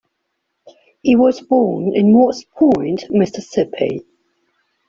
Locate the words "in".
1.95-2.11